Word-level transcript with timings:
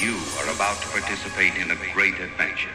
You 0.00 0.16
are 0.38 0.54
about 0.54 0.80
to 0.80 0.88
participate 0.88 1.56
in 1.56 1.70
a 1.70 1.76
great 1.92 2.18
adventure. 2.18 2.70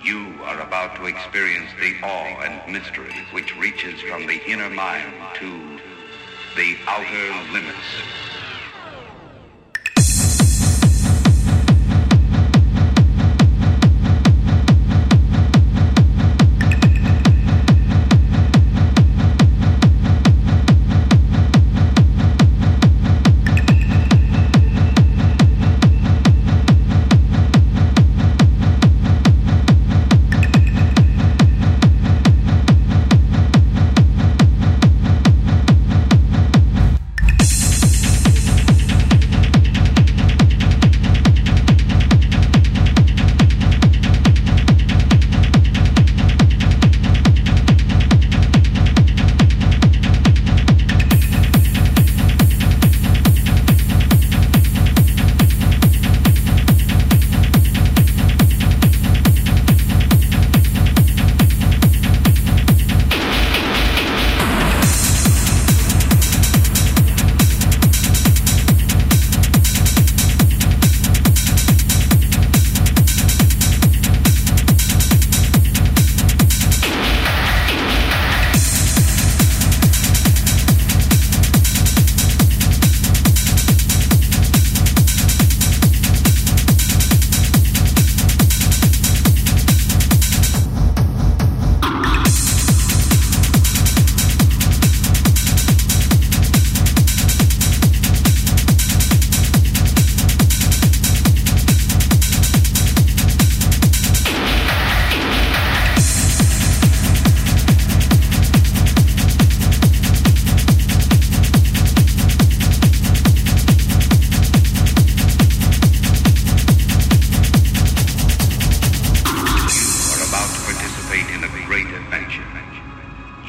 You 0.00 0.32
are 0.44 0.60
about 0.60 0.94
to 0.94 1.06
experience 1.06 1.70
the 1.80 1.96
awe 2.04 2.42
and 2.42 2.72
mystery 2.72 3.12
which 3.32 3.56
reaches 3.56 4.00
from 4.00 4.28
the 4.28 4.40
inner 4.48 4.70
mind 4.70 5.12
to 5.40 5.80
the 6.54 6.76
outer 6.86 7.52
limits. 7.52 8.39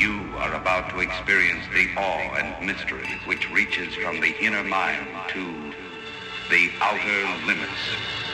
You 0.01 0.19
are 0.39 0.55
about 0.55 0.89
to 0.89 1.01
experience 1.01 1.63
the 1.75 1.87
awe 1.95 2.33
and 2.33 2.65
mystery 2.65 3.05
which 3.25 3.51
reaches 3.51 3.93
from 3.93 4.19
the 4.19 4.33
inner 4.41 4.63
mind 4.63 5.05
to 5.27 5.43
the 6.49 6.71
outer 6.81 7.45
limits. 7.45 8.30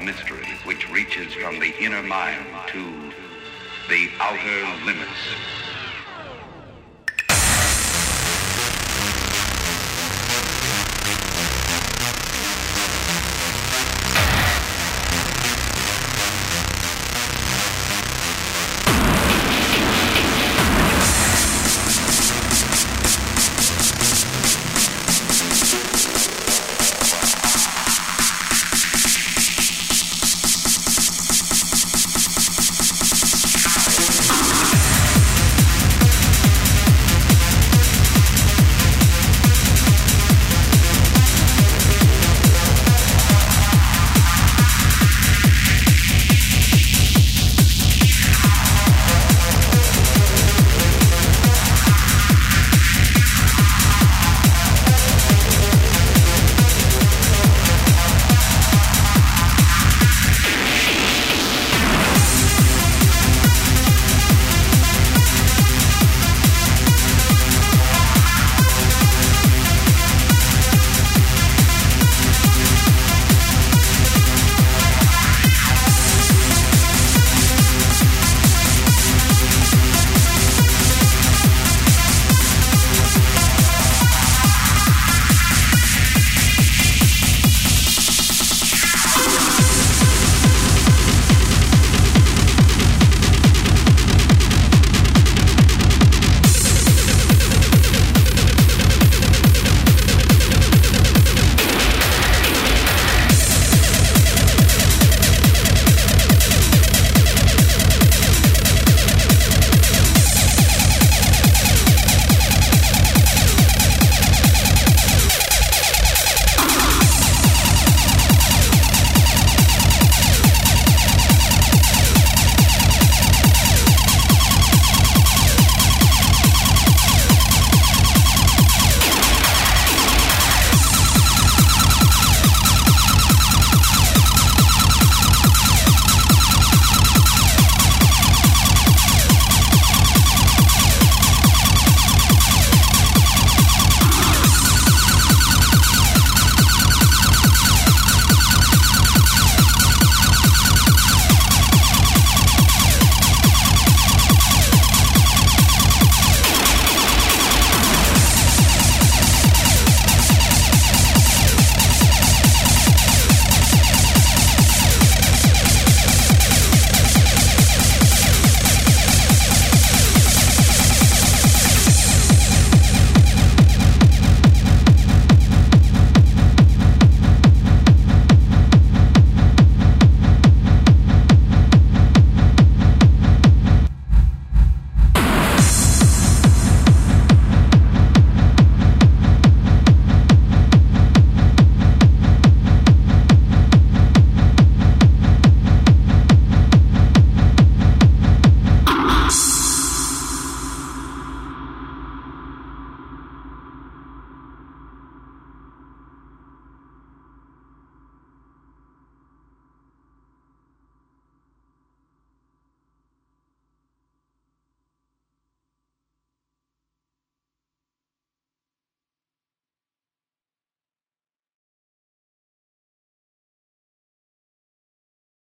Mystery 0.00 0.46
which 0.64 0.88
reaches 0.90 1.32
from 1.34 1.58
the 1.58 1.72
inner 1.80 2.02
mind 2.02 2.46
to 2.68 2.82
the 3.88 4.08
outer 4.20 4.86
limits. 4.86 5.69